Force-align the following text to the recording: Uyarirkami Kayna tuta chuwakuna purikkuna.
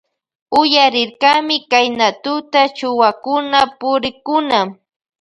Uyarirkami 0.59 1.55
Kayna 1.71 2.07
tuta 2.23 2.61
chuwakuna 2.77 3.59
purikkuna. 3.79 4.59